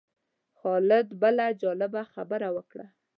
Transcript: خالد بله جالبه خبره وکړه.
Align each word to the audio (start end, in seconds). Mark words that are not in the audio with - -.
خالد 0.59 1.07
بله 1.21 1.45
جالبه 1.61 2.03
خبره 2.13 2.49
وکړه. 2.55 2.85